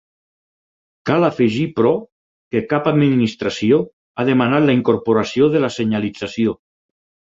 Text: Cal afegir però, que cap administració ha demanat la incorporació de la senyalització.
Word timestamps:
Cal 1.09 1.25
afegir 1.27 1.65
però, 1.81 1.91
que 2.55 2.63
cap 2.73 2.91
administració 2.95 3.81
ha 4.25 4.29
demanat 4.35 4.69
la 4.69 4.79
incorporació 4.83 5.55
de 5.57 5.67
la 5.67 5.75
senyalització. 5.81 6.63